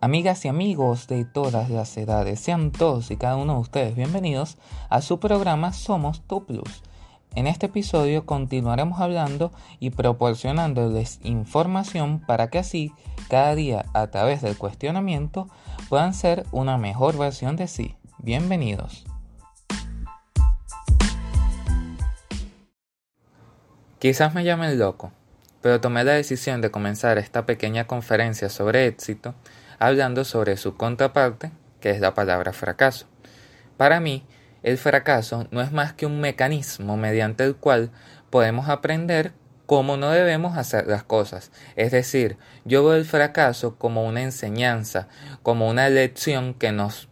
Amigas 0.00 0.44
y 0.44 0.48
amigos 0.48 1.08
de 1.08 1.24
todas 1.24 1.70
las 1.70 1.96
edades, 1.96 2.38
sean 2.38 2.70
todos 2.70 3.10
y 3.10 3.16
cada 3.16 3.34
uno 3.34 3.54
de 3.54 3.58
ustedes 3.58 3.96
bienvenidos 3.96 4.56
a 4.90 5.02
su 5.02 5.18
programa 5.18 5.72
Somos 5.72 6.22
Tu 6.22 6.46
Plus. 6.46 6.84
En 7.34 7.48
este 7.48 7.66
episodio 7.66 8.24
continuaremos 8.24 9.00
hablando 9.00 9.50
y 9.80 9.90
proporcionándoles 9.90 11.18
información 11.24 12.20
para 12.20 12.48
que 12.48 12.60
así 12.60 12.92
cada 13.28 13.56
día 13.56 13.86
a 13.92 14.06
través 14.06 14.40
del 14.40 14.56
cuestionamiento 14.56 15.48
puedan 15.88 16.14
ser 16.14 16.46
una 16.52 16.78
mejor 16.78 17.18
versión 17.18 17.56
de 17.56 17.66
sí. 17.66 17.96
Bienvenidos. 18.18 19.04
Quizás 23.98 24.32
me 24.32 24.44
llamen 24.44 24.78
loco, 24.78 25.10
pero 25.60 25.80
tomé 25.80 26.04
la 26.04 26.12
decisión 26.12 26.60
de 26.60 26.70
comenzar 26.70 27.18
esta 27.18 27.46
pequeña 27.46 27.88
conferencia 27.88 28.48
sobre 28.48 28.86
éxito 28.86 29.34
hablando 29.78 30.24
sobre 30.24 30.56
su 30.56 30.76
contraparte, 30.76 31.50
que 31.80 31.90
es 31.90 32.00
la 32.00 32.14
palabra 32.14 32.52
fracaso. 32.52 33.06
Para 33.76 34.00
mí, 34.00 34.24
el 34.62 34.78
fracaso 34.78 35.46
no 35.50 35.60
es 35.60 35.72
más 35.72 35.92
que 35.92 36.06
un 36.06 36.20
mecanismo 36.20 36.96
mediante 36.96 37.44
el 37.44 37.56
cual 37.56 37.90
podemos 38.30 38.68
aprender 38.68 39.32
cómo 39.66 39.96
no 39.96 40.10
debemos 40.10 40.56
hacer 40.56 40.86
las 40.86 41.02
cosas. 41.04 41.52
Es 41.76 41.92
decir, 41.92 42.38
yo 42.64 42.84
veo 42.84 42.96
el 42.96 43.04
fracaso 43.04 43.76
como 43.76 44.06
una 44.06 44.22
enseñanza, 44.22 45.08
como 45.42 45.68
una 45.68 45.88
lección 45.88 46.54
que 46.54 46.72
nos, 46.72 47.08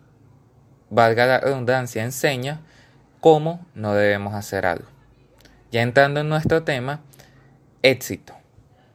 valga 0.91 1.27
la 1.27 1.39
redundancia, 1.39 2.03
enseña 2.03 2.61
cómo 3.21 3.65
no 3.75 3.95
debemos 3.95 4.35
hacer 4.35 4.67
algo. 4.67 4.87
Ya 5.71 5.83
entrando 5.83 6.21
en 6.21 6.29
nuestro 6.29 6.63
tema, 6.63 7.01
éxito. 7.83 8.35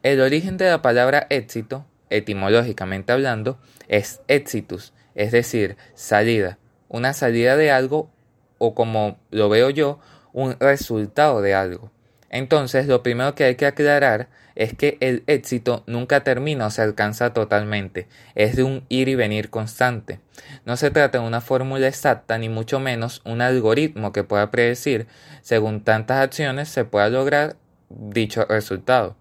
El 0.03 0.21
origen 0.21 0.57
de 0.57 0.69
la 0.69 0.81
palabra 0.81 1.27
éxito 1.29 1.85
etimológicamente 2.11 3.11
hablando, 3.11 3.57
es 3.87 4.21
exitus, 4.27 4.93
es 5.15 5.31
decir, 5.31 5.77
salida, 5.95 6.59
una 6.87 7.13
salida 7.13 7.57
de 7.57 7.71
algo 7.71 8.11
o 8.59 8.75
como 8.75 9.17
lo 9.31 9.49
veo 9.49 9.71
yo, 9.71 9.99
un 10.33 10.55
resultado 10.59 11.41
de 11.41 11.55
algo. 11.55 11.91
Entonces, 12.29 12.87
lo 12.87 13.03
primero 13.03 13.35
que 13.35 13.43
hay 13.43 13.55
que 13.55 13.65
aclarar 13.65 14.29
es 14.55 14.73
que 14.73 14.97
el 15.01 15.23
éxito 15.27 15.83
nunca 15.87 16.23
termina 16.23 16.67
o 16.67 16.69
se 16.69 16.81
alcanza 16.81 17.33
totalmente, 17.33 18.07
es 18.35 18.55
de 18.55 18.63
un 18.63 18.85
ir 18.87 19.09
y 19.09 19.15
venir 19.15 19.49
constante. 19.49 20.19
No 20.65 20.77
se 20.77 20.91
trata 20.91 21.19
de 21.19 21.27
una 21.27 21.41
fórmula 21.41 21.87
exacta, 21.87 22.37
ni 22.37 22.47
mucho 22.47 22.79
menos 22.79 23.21
un 23.25 23.41
algoritmo 23.41 24.13
que 24.13 24.23
pueda 24.23 24.49
predecir, 24.51 25.07
según 25.41 25.83
tantas 25.83 26.19
acciones, 26.19 26.69
se 26.69 26.85
pueda 26.85 27.09
lograr 27.09 27.57
dicho 27.89 28.45
resultado. 28.45 29.17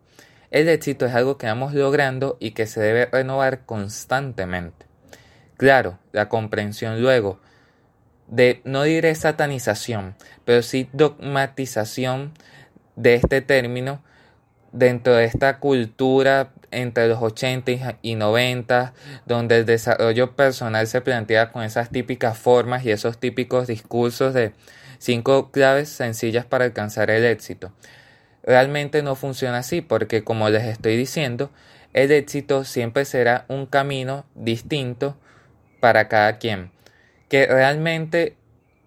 El 0.50 0.68
éxito 0.68 1.06
es 1.06 1.14
algo 1.14 1.38
que 1.38 1.46
vamos 1.46 1.74
logrando 1.74 2.36
y 2.40 2.52
que 2.52 2.66
se 2.66 2.80
debe 2.80 3.06
renovar 3.06 3.64
constantemente. 3.66 4.86
Claro, 5.56 5.98
la 6.12 6.28
comprensión 6.28 7.00
luego 7.00 7.38
de, 8.26 8.60
no 8.64 8.84
diré 8.84 9.14
satanización, 9.14 10.14
pero 10.44 10.62
sí 10.62 10.88
dogmatización 10.92 12.32
de 12.96 13.14
este 13.14 13.42
término 13.42 14.02
dentro 14.72 15.14
de 15.14 15.24
esta 15.24 15.58
cultura 15.58 16.52
entre 16.70 17.08
los 17.08 17.20
80 17.20 17.98
y 18.02 18.14
90, 18.14 18.92
donde 19.26 19.58
el 19.58 19.66
desarrollo 19.66 20.36
personal 20.36 20.86
se 20.86 21.00
plantea 21.00 21.50
con 21.50 21.62
esas 21.62 21.90
típicas 21.90 22.38
formas 22.38 22.84
y 22.84 22.90
esos 22.90 23.18
típicos 23.18 23.66
discursos 23.66 24.34
de 24.34 24.52
cinco 24.98 25.50
claves 25.50 25.88
sencillas 25.88 26.44
para 26.44 26.64
alcanzar 26.64 27.10
el 27.10 27.24
éxito. 27.24 27.72
Realmente 28.42 29.02
no 29.02 29.14
funciona 29.14 29.58
así 29.58 29.80
porque 29.80 30.24
como 30.24 30.48
les 30.48 30.64
estoy 30.64 30.96
diciendo, 30.96 31.50
el 31.92 32.10
éxito 32.12 32.64
siempre 32.64 33.04
será 33.04 33.44
un 33.48 33.66
camino 33.66 34.24
distinto 34.34 35.16
para 35.80 36.08
cada 36.08 36.38
quien. 36.38 36.70
Que 37.28 37.46
realmente 37.46 38.36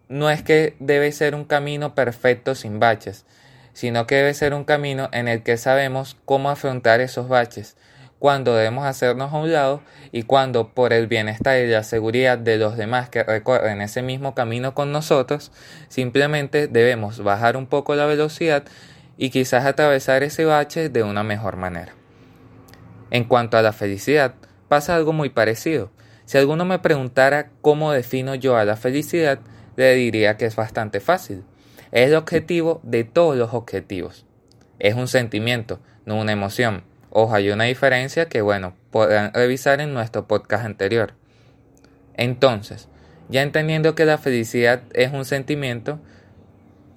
no 0.10 0.30
es 0.30 0.44
que 0.44 0.76
debe 0.80 1.12
ser 1.12 1.36
un 1.36 1.46
camino 1.46 1.96
perfecto 1.96 2.56
sin 2.56 2.80
baches, 2.80 3.26
sino 3.74 4.06
que 4.08 4.16
debe 4.16 4.34
ser 4.34 4.54
un 4.54 4.64
camino 4.64 5.10
en 5.12 5.28
el 5.28 5.44
que 5.44 5.58
sabemos 5.58 6.18
cómo 6.26 6.50
afrontar 6.50 7.02
esos 7.02 7.28
baches, 7.28 7.76
cuando 8.24 8.56
debemos 8.56 8.86
hacernos 8.86 9.34
a 9.34 9.38
un 9.38 9.52
lado 9.52 9.82
y 10.14 10.24
cuando 10.24 10.70
por 10.70 10.94
el 10.94 11.08
bienestar 11.08 11.60
y 11.60 11.68
la 11.68 11.84
seguridad 11.84 12.38
de 12.38 12.56
los 12.58 12.78
demás 12.78 13.10
que 13.10 13.22
recorren 13.22 13.82
ese 13.82 14.02
mismo 14.02 14.34
camino 14.34 14.74
con 14.74 14.94
nosotros, 14.94 15.52
simplemente 15.90 16.68
debemos 16.70 17.22
bajar 17.22 17.58
un 17.58 17.66
poco 17.66 17.96
la 17.96 18.06
velocidad 18.06 18.64
y 19.18 19.30
quizás 19.30 19.66
atravesar 19.66 20.24
ese 20.24 20.46
bache 20.46 20.90
de 20.90 21.04
una 21.04 21.24
mejor 21.24 21.58
manera. 21.58 21.94
En 23.12 23.26
cuanto 23.26 23.58
a 23.58 23.62
la 23.62 23.74
felicidad, 23.74 24.36
pasa 24.68 24.96
algo 24.96 25.14
muy 25.14 25.30
parecido. 25.30 25.92
Si 26.26 26.38
alguno 26.38 26.66
me 26.66 26.80
preguntara 26.80 27.52
cómo 27.62 27.92
defino 27.92 28.36
yo 28.36 28.58
a 28.58 28.66
la 28.66 28.76
felicidad, 28.76 29.40
le 29.76 29.94
diría 29.96 30.38
que 30.38 30.46
es 30.46 30.56
bastante 30.56 31.00
fácil. 31.00 31.44
Es 31.92 32.10
el 32.10 32.16
objetivo 32.16 32.80
de 32.84 33.04
todos 33.04 33.36
los 33.36 33.54
objetivos. 33.54 34.26
Es 34.80 34.96
un 34.96 35.08
sentimiento, 35.08 35.80
no 36.06 36.20
una 36.20 36.32
emoción. 36.32 36.84
Ojo, 37.12 37.36
hay 37.36 37.52
una 37.52 37.66
diferencia 37.66 38.28
que, 38.28 38.42
bueno, 38.42 38.76
podrán 38.90 39.32
revisar 39.34 39.80
en 39.80 39.94
nuestro 39.94 40.28
podcast 40.28 40.66
anterior. 40.66 41.14
Entonces, 42.16 42.90
ya 43.30 43.44
entendiendo 43.44 43.96
que 43.96 44.06
la 44.06 44.18
felicidad 44.18 44.82
es 44.94 45.14
un 45.14 45.26
sentimiento, 45.26 46.00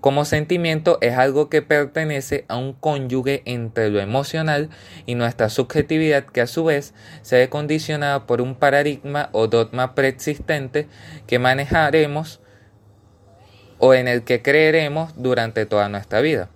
como 0.07 0.25
sentimiento 0.25 0.99
es 1.01 1.19
algo 1.19 1.51
que 1.51 1.63
pertenece 1.63 2.45
a 2.47 2.59
un 2.59 2.75
cónyuge 2.75 3.43
entre 3.45 3.91
lo 3.91 3.99
emocional 3.99 4.71
y 5.05 5.17
nuestra 5.17 5.49
subjetividad 5.49 6.25
que 6.27 6.41
a 6.41 6.47
su 6.47 6.63
vez 6.63 6.95
se 7.23 7.39
ve 7.39 7.49
condicionada 7.49 8.25
por 8.25 8.41
un 8.41 8.55
paradigma 8.55 9.31
o 9.33 9.49
dogma 9.49 9.97
preexistente 9.97 10.87
que 11.27 11.41
manejaremos 11.41 12.41
o 13.81 13.95
en 13.95 14.07
el 14.07 14.23
que 14.23 14.43
creeremos 14.43 15.13
durante 15.17 15.67
toda 15.67 15.89
nuestra 15.89 16.21
vida. 16.21 16.51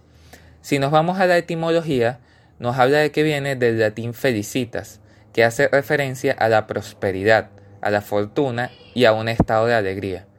Si 0.60 0.78
nos 0.78 0.92
vamos 0.92 1.18
a 1.18 1.26
la 1.26 1.36
etimología, 1.36 2.20
nos 2.60 2.78
habla 2.78 2.98
de 2.98 3.10
que 3.10 3.24
viene 3.24 3.56
del 3.56 3.80
latín 3.80 4.14
felicitas, 4.14 5.00
que 5.32 5.42
hace 5.42 5.66
referencia 5.66 6.34
a 6.34 6.48
la 6.48 6.68
prosperidad, 6.68 7.50
a 7.80 7.90
la 7.90 8.00
fortuna 8.00 8.70
y 8.94 9.06
a 9.06 9.12
un 9.12 9.28
estado 9.28 9.66
de 9.66 9.74
alegría. 9.74 10.29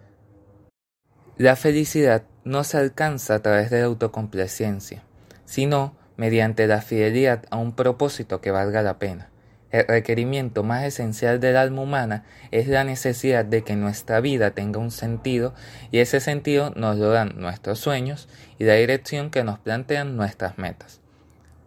La 1.42 1.56
felicidad 1.56 2.22
no 2.44 2.64
se 2.64 2.78
alcanza 2.78 3.34
a 3.34 3.40
través 3.40 3.72
de 3.72 3.80
la 3.80 3.88
autocomplacencia, 3.88 5.02
sino 5.44 5.96
mediante 6.16 6.68
la 6.68 6.84
fidelidad 6.84 7.46
a 7.50 7.58
un 7.58 7.72
propósito 7.72 8.42
que 8.42 8.52
valga 8.52 8.84
la 8.84 9.00
pena. 9.00 9.32
El 9.72 9.88
requerimiento 9.88 10.62
más 10.62 10.84
esencial 10.84 11.40
del 11.40 11.58
alma 11.58 11.82
humana 11.82 12.26
es 12.52 12.68
la 12.68 12.84
necesidad 12.84 13.44
de 13.44 13.64
que 13.64 13.76
nuestra 13.76 14.22
vida 14.22 14.52
tenga 14.52 14.80
un 14.80 14.92
sentido 14.92 15.56
y 15.90 15.98
ese 15.98 16.20
sentido 16.20 16.74
nos 16.76 16.98
lo 16.98 17.10
dan 17.10 17.34
nuestros 17.38 17.80
sueños 17.80 18.30
y 18.60 18.66
la 18.66 18.76
dirección 18.76 19.32
que 19.32 19.44
nos 19.44 19.58
plantean 19.58 20.16
nuestras 20.16 20.60
metas. 20.60 21.02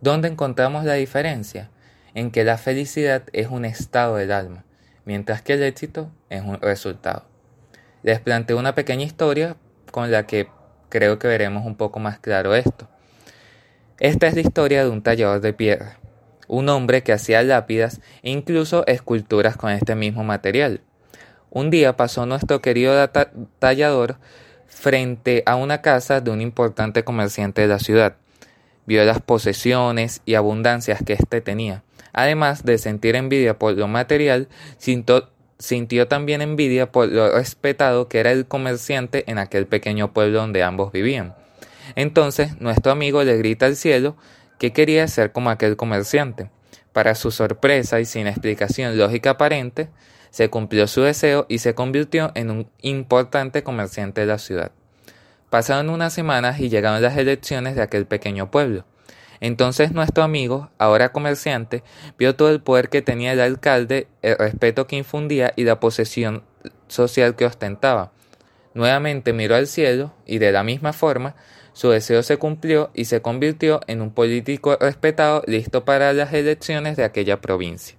¿Dónde 0.00 0.28
encontramos 0.28 0.84
la 0.84 0.94
diferencia? 0.94 1.68
En 2.14 2.30
que 2.30 2.44
la 2.44 2.58
felicidad 2.58 3.24
es 3.32 3.48
un 3.48 3.64
estado 3.64 4.14
del 4.18 4.30
alma, 4.30 4.64
mientras 5.04 5.42
que 5.42 5.54
el 5.54 5.64
éxito 5.64 6.12
es 6.30 6.42
un 6.42 6.60
resultado. 6.60 7.24
Les 8.04 8.20
planteo 8.20 8.58
una 8.58 8.76
pequeña 8.76 9.02
historia 9.02 9.56
con 9.94 10.10
la 10.10 10.26
que 10.26 10.48
creo 10.88 11.20
que 11.20 11.28
veremos 11.28 11.64
un 11.64 11.76
poco 11.76 12.00
más 12.00 12.18
claro 12.18 12.56
esto. 12.56 12.88
Esta 14.00 14.26
es 14.26 14.34
la 14.34 14.40
historia 14.40 14.82
de 14.82 14.90
un 14.90 15.02
tallador 15.02 15.40
de 15.40 15.52
piedra, 15.52 16.00
un 16.48 16.68
hombre 16.68 17.04
que 17.04 17.12
hacía 17.12 17.44
lápidas 17.44 18.00
e 18.24 18.32
incluso 18.32 18.84
esculturas 18.88 19.56
con 19.56 19.70
este 19.70 19.94
mismo 19.94 20.24
material. 20.24 20.80
Un 21.48 21.70
día 21.70 21.96
pasó 21.96 22.26
nuestro 22.26 22.60
querido 22.60 23.08
tallador 23.60 24.16
frente 24.66 25.44
a 25.46 25.54
una 25.54 25.80
casa 25.80 26.20
de 26.20 26.32
un 26.32 26.40
importante 26.40 27.04
comerciante 27.04 27.62
de 27.62 27.68
la 27.68 27.78
ciudad. 27.78 28.16
Vio 28.86 29.04
las 29.04 29.22
posesiones 29.22 30.22
y 30.24 30.34
abundancias 30.34 31.04
que 31.06 31.12
éste 31.12 31.40
tenía. 31.40 31.84
Además 32.12 32.64
de 32.64 32.78
sentir 32.78 33.14
envidia 33.14 33.60
por 33.60 33.74
lo 33.74 33.86
material, 33.86 34.48
sintió, 34.76 35.30
sintió 35.58 36.08
también 36.08 36.42
envidia 36.42 36.90
por 36.90 37.08
lo 37.08 37.30
respetado 37.30 38.08
que 38.08 38.20
era 38.20 38.32
el 38.32 38.46
comerciante 38.46 39.24
en 39.30 39.38
aquel 39.38 39.66
pequeño 39.66 40.12
pueblo 40.12 40.40
donde 40.40 40.62
ambos 40.62 40.92
vivían. 40.92 41.34
Entonces 41.96 42.60
nuestro 42.60 42.92
amigo 42.92 43.22
le 43.22 43.36
grita 43.36 43.66
al 43.66 43.76
cielo 43.76 44.16
que 44.58 44.72
quería 44.72 45.06
ser 45.08 45.32
como 45.32 45.50
aquel 45.50 45.76
comerciante. 45.76 46.50
Para 46.92 47.14
su 47.14 47.30
sorpresa 47.30 48.00
y 48.00 48.04
sin 48.04 48.26
explicación 48.26 48.96
lógica 48.96 49.30
aparente, 49.30 49.88
se 50.30 50.48
cumplió 50.48 50.86
su 50.86 51.02
deseo 51.02 51.46
y 51.48 51.58
se 51.58 51.74
convirtió 51.74 52.32
en 52.34 52.50
un 52.50 52.70
importante 52.82 53.62
comerciante 53.62 54.20
de 54.22 54.26
la 54.26 54.38
ciudad. 54.38 54.72
Pasaron 55.50 55.90
unas 55.90 56.12
semanas 56.12 56.58
y 56.58 56.68
llegaron 56.68 57.02
las 57.02 57.16
elecciones 57.16 57.76
de 57.76 57.82
aquel 57.82 58.06
pequeño 58.06 58.50
pueblo. 58.50 58.84
Entonces 59.40 59.92
nuestro 59.92 60.22
amigo, 60.22 60.70
ahora 60.78 61.12
comerciante, 61.12 61.82
vio 62.18 62.36
todo 62.36 62.50
el 62.50 62.60
poder 62.60 62.88
que 62.88 63.02
tenía 63.02 63.32
el 63.32 63.40
alcalde, 63.40 64.08
el 64.22 64.38
respeto 64.38 64.86
que 64.86 64.96
infundía 64.96 65.52
y 65.56 65.64
la 65.64 65.80
posesión 65.80 66.42
social 66.88 67.36
que 67.36 67.46
ostentaba. 67.46 68.12
Nuevamente 68.74 69.32
miró 69.32 69.54
al 69.54 69.66
cielo 69.66 70.12
y 70.26 70.38
de 70.38 70.52
la 70.52 70.64
misma 70.64 70.92
forma 70.92 71.36
su 71.72 71.90
deseo 71.90 72.22
se 72.22 72.36
cumplió 72.36 72.90
y 72.94 73.06
se 73.06 73.20
convirtió 73.20 73.80
en 73.88 74.00
un 74.00 74.12
político 74.12 74.76
respetado 74.80 75.42
listo 75.46 75.84
para 75.84 76.12
las 76.12 76.32
elecciones 76.32 76.96
de 76.96 77.04
aquella 77.04 77.40
provincia. 77.40 77.96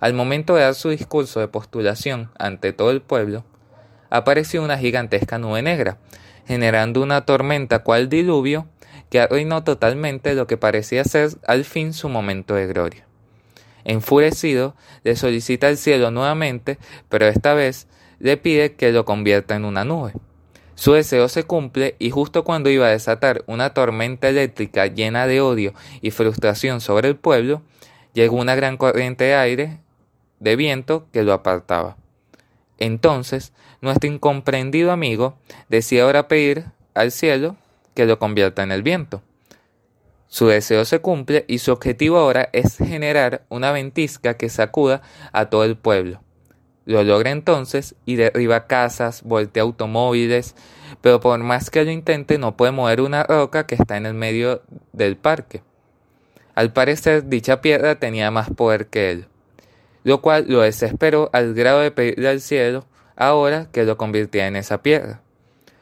Al 0.00 0.14
momento 0.14 0.54
de 0.54 0.62
dar 0.62 0.74
su 0.74 0.90
discurso 0.90 1.40
de 1.40 1.48
postulación 1.48 2.30
ante 2.38 2.72
todo 2.72 2.90
el 2.90 3.02
pueblo, 3.02 3.44
apareció 4.10 4.62
una 4.62 4.78
gigantesca 4.78 5.38
nube 5.38 5.60
negra, 5.60 5.98
generando 6.46 7.02
una 7.02 7.26
tormenta 7.26 7.80
cual 7.80 8.08
diluvio 8.08 8.66
que 9.10 9.20
arruinó 9.20 9.64
totalmente 9.64 10.34
lo 10.34 10.46
que 10.46 10.56
parecía 10.56 11.04
ser 11.04 11.30
al 11.46 11.64
fin 11.64 11.92
su 11.92 12.08
momento 12.08 12.54
de 12.54 12.66
gloria. 12.66 13.06
Enfurecido, 13.84 14.74
le 15.04 15.16
solicita 15.16 15.68
al 15.68 15.78
cielo 15.78 16.10
nuevamente, 16.10 16.78
pero 17.08 17.26
esta 17.26 17.54
vez 17.54 17.86
le 18.18 18.36
pide 18.36 18.74
que 18.74 18.92
lo 18.92 19.04
convierta 19.04 19.56
en 19.56 19.64
una 19.64 19.84
nube. 19.84 20.12
Su 20.74 20.92
deseo 20.92 21.28
se 21.28 21.42
cumple 21.42 21.96
y 21.98 22.10
justo 22.10 22.44
cuando 22.44 22.70
iba 22.70 22.86
a 22.86 22.90
desatar 22.90 23.42
una 23.46 23.74
tormenta 23.74 24.28
eléctrica 24.28 24.86
llena 24.86 25.26
de 25.26 25.40
odio 25.40 25.72
y 26.02 26.10
frustración 26.10 26.80
sobre 26.80 27.08
el 27.08 27.16
pueblo, 27.16 27.62
llegó 28.12 28.36
una 28.36 28.54
gran 28.54 28.76
corriente 28.76 29.24
de 29.24 29.34
aire, 29.34 29.80
de 30.38 30.54
viento, 30.54 31.06
que 31.12 31.24
lo 31.24 31.32
apartaba. 31.32 31.96
Entonces, 32.78 33.52
nuestro 33.80 34.08
incomprendido 34.08 34.92
amigo 34.92 35.36
decide 35.68 36.02
ahora 36.02 36.28
pedir 36.28 36.66
al 36.94 37.10
cielo 37.10 37.56
que 37.98 38.06
lo 38.06 38.20
convierta 38.20 38.62
en 38.62 38.70
el 38.70 38.84
viento. 38.84 39.24
Su 40.28 40.46
deseo 40.46 40.84
se 40.84 41.00
cumple 41.00 41.44
y 41.48 41.58
su 41.58 41.72
objetivo 41.72 42.16
ahora 42.16 42.48
es 42.52 42.76
generar 42.76 43.42
una 43.48 43.72
ventisca 43.72 44.34
que 44.34 44.48
sacuda 44.48 45.02
a 45.32 45.50
todo 45.50 45.64
el 45.64 45.76
pueblo. 45.76 46.22
Lo 46.84 47.02
logra 47.02 47.32
entonces 47.32 47.96
y 48.06 48.14
derriba 48.14 48.68
casas, 48.68 49.24
voltea 49.24 49.64
automóviles, 49.64 50.54
pero 51.00 51.18
por 51.18 51.40
más 51.40 51.70
que 51.70 51.84
lo 51.84 51.90
intente 51.90 52.38
no 52.38 52.56
puede 52.56 52.70
mover 52.70 53.00
una 53.00 53.24
roca 53.24 53.66
que 53.66 53.74
está 53.74 53.96
en 53.96 54.06
el 54.06 54.14
medio 54.14 54.62
del 54.92 55.16
parque. 55.16 55.64
Al 56.54 56.72
parecer 56.72 57.28
dicha 57.28 57.60
piedra 57.60 57.98
tenía 57.98 58.30
más 58.30 58.48
poder 58.48 58.86
que 58.86 59.10
él, 59.10 59.26
lo 60.04 60.22
cual 60.22 60.44
lo 60.46 60.60
desesperó 60.60 61.30
al 61.32 61.52
grado 61.52 61.80
de 61.80 61.90
pedirle 61.90 62.28
al 62.28 62.40
cielo 62.40 62.86
ahora 63.16 63.66
que 63.72 63.82
lo 63.82 63.96
convirtiera 63.96 64.46
en 64.46 64.54
esa 64.54 64.82
piedra. 64.82 65.20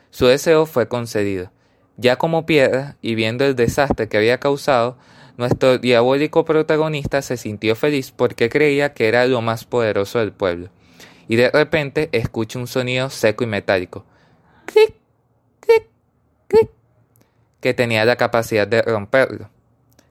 Su 0.08 0.24
deseo 0.24 0.64
fue 0.64 0.88
concedido. 0.88 1.50
Ya 1.96 2.16
como 2.16 2.46
piedra 2.46 2.96
y 3.00 3.14
viendo 3.14 3.44
el 3.44 3.56
desastre 3.56 4.08
que 4.08 4.18
había 4.18 4.38
causado, 4.38 4.98
nuestro 5.36 5.78
diabólico 5.78 6.44
protagonista 6.44 7.22
se 7.22 7.36
sintió 7.36 7.76
feliz 7.76 8.10
porque 8.10 8.48
creía 8.48 8.94
que 8.94 9.08
era 9.08 9.26
lo 9.26 9.42
más 9.42 9.64
poderoso 9.64 10.18
del 10.18 10.32
pueblo. 10.32 10.70
Y 11.28 11.36
de 11.36 11.50
repente 11.50 12.08
escucha 12.12 12.58
un 12.58 12.66
sonido 12.66 13.10
seco 13.10 13.44
y 13.44 13.46
metálico. 13.46 14.04
Clic, 14.66 14.94
clic, 15.60 15.88
clic, 16.48 16.70
que 17.60 17.74
tenía 17.74 18.04
la 18.04 18.16
capacidad 18.16 18.66
de 18.66 18.82
romperlo. 18.82 19.50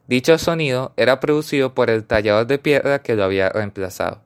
Dicho 0.07 0.37
sonido 0.37 0.93
era 0.97 1.19
producido 1.19 1.73
por 1.73 1.89
el 1.89 2.03
tallador 2.05 2.45
de 2.45 2.59
piedra 2.59 2.99
que 2.99 3.15
lo 3.15 3.23
había 3.23 3.49
reemplazado. 3.49 4.21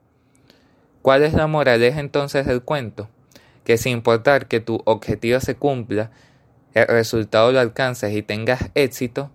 ¿Cuál 1.00 1.22
es 1.22 1.32
la 1.32 1.46
moraleja 1.46 2.00
entonces 2.00 2.44
del 2.46 2.62
cuento? 2.62 3.08
Que 3.64 3.78
sin 3.78 3.92
importar 3.92 4.48
que 4.48 4.60
tu 4.60 4.82
objetivo 4.84 5.40
se 5.40 5.54
cumpla, 5.54 6.10
el 6.74 6.86
resultado 6.86 7.52
lo 7.52 7.60
alcances 7.60 8.14
y 8.14 8.22
tengas 8.22 8.70
éxito, 8.74 9.30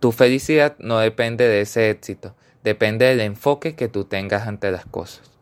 tu 0.00 0.12
felicidad 0.12 0.76
no 0.78 0.98
depende 0.98 1.48
de 1.48 1.62
ese 1.62 1.90
éxito, 1.90 2.34
depende 2.62 3.06
del 3.06 3.20
enfoque 3.20 3.74
que 3.74 3.88
tú 3.88 4.04
tengas 4.04 4.46
ante 4.46 4.70
las 4.70 4.86
cosas. 4.86 5.35